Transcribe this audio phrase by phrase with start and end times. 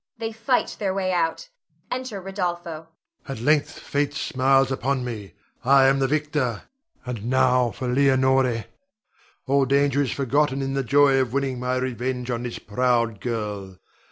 [0.17, 1.49] [They fight their way out.
[1.91, 2.65] Enter Rodolpho.
[2.65, 2.87] Rod.
[3.27, 5.35] At length fate smiles upon me.
[5.63, 6.63] I am the victor,
[7.05, 8.65] and now for Leonore!
[9.45, 13.77] All danger is forgotten in the joy of winning my revenge on this proud girl!